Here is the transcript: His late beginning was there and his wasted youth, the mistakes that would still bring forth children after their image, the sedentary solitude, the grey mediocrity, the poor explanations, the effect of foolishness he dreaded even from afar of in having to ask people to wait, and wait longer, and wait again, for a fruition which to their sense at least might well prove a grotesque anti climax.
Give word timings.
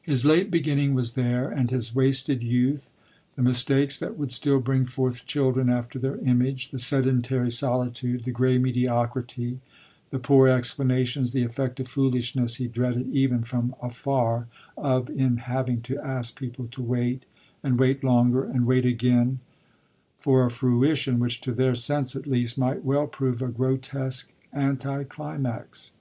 His 0.00 0.24
late 0.24 0.50
beginning 0.50 0.94
was 0.94 1.12
there 1.12 1.46
and 1.50 1.70
his 1.70 1.94
wasted 1.94 2.42
youth, 2.42 2.88
the 3.36 3.42
mistakes 3.42 3.98
that 3.98 4.16
would 4.16 4.32
still 4.32 4.58
bring 4.58 4.86
forth 4.86 5.26
children 5.26 5.68
after 5.68 5.98
their 5.98 6.16
image, 6.20 6.70
the 6.70 6.78
sedentary 6.78 7.50
solitude, 7.50 8.24
the 8.24 8.30
grey 8.30 8.56
mediocrity, 8.56 9.60
the 10.08 10.18
poor 10.18 10.48
explanations, 10.48 11.32
the 11.32 11.42
effect 11.44 11.78
of 11.78 11.88
foolishness 11.88 12.54
he 12.54 12.68
dreaded 12.68 13.10
even 13.10 13.42
from 13.44 13.74
afar 13.82 14.46
of 14.78 15.10
in 15.10 15.36
having 15.36 15.82
to 15.82 15.98
ask 15.98 16.38
people 16.38 16.66
to 16.70 16.80
wait, 16.80 17.26
and 17.62 17.78
wait 17.78 18.02
longer, 18.02 18.42
and 18.44 18.64
wait 18.66 18.86
again, 18.86 19.40
for 20.16 20.42
a 20.46 20.50
fruition 20.50 21.18
which 21.18 21.38
to 21.42 21.52
their 21.52 21.74
sense 21.74 22.16
at 22.16 22.26
least 22.26 22.56
might 22.56 22.82
well 22.82 23.06
prove 23.06 23.42
a 23.42 23.48
grotesque 23.48 24.32
anti 24.54 25.04
climax. 25.04 25.92